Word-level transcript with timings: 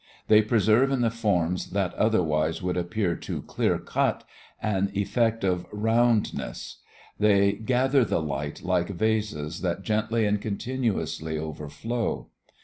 They 0.29 0.41
preserve 0.41 0.89
in 0.89 1.01
the 1.01 1.11
forms 1.11 1.69
that 1.73 1.93
otherwise 1.93 2.59
would 2.63 2.75
appear 2.75 3.15
too 3.15 3.43
clear 3.43 3.77
cut 3.77 4.23
an 4.59 4.89
effect 4.95 5.43
of 5.43 5.67
roundness; 5.71 6.77
they 7.19 7.51
gather 7.53 8.03
the 8.03 8.19
light 8.19 8.63
like 8.63 8.89
vases 8.89 9.61
that 9.61 9.83
gently 9.83 10.25
and 10.25 10.41
continuously 10.41 11.37
overflow. 11.37 12.29